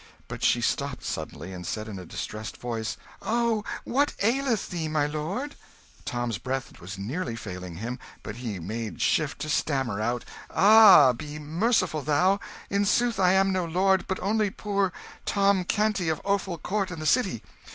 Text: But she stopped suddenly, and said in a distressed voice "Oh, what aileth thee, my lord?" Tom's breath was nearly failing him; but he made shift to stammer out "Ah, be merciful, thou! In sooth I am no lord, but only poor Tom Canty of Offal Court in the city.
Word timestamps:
But 0.27 0.43
she 0.43 0.61
stopped 0.61 1.03
suddenly, 1.03 1.53
and 1.53 1.63
said 1.63 1.87
in 1.87 1.99
a 1.99 2.07
distressed 2.07 2.57
voice 2.57 2.97
"Oh, 3.21 3.63
what 3.83 4.15
aileth 4.23 4.71
thee, 4.71 4.87
my 4.87 5.05
lord?" 5.05 5.53
Tom's 6.05 6.39
breath 6.39 6.79
was 6.81 6.97
nearly 6.97 7.35
failing 7.35 7.75
him; 7.75 7.99
but 8.23 8.37
he 8.37 8.57
made 8.57 8.99
shift 8.99 9.37
to 9.41 9.47
stammer 9.49 10.01
out 10.01 10.25
"Ah, 10.49 11.13
be 11.13 11.37
merciful, 11.37 12.01
thou! 12.01 12.39
In 12.67 12.83
sooth 12.83 13.19
I 13.19 13.33
am 13.33 13.53
no 13.53 13.63
lord, 13.63 14.07
but 14.07 14.19
only 14.21 14.49
poor 14.49 14.91
Tom 15.27 15.63
Canty 15.63 16.09
of 16.09 16.19
Offal 16.25 16.57
Court 16.57 16.89
in 16.89 16.97
the 16.99 17.05
city. 17.05 17.43